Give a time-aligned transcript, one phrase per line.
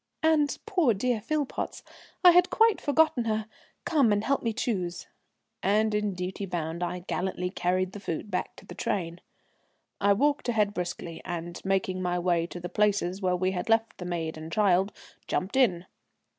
[0.23, 1.83] "And poor dear Philpotts,
[2.23, 3.45] I had quite forgotten her.
[3.85, 5.05] Come and help me choose,"
[5.61, 9.21] and in duty bound I gallantly carried the food back to the train.
[9.99, 13.99] I walked ahead briskly, and making my way to the places where we had left
[13.99, 14.91] the maid and child,
[15.27, 15.85] jumped in.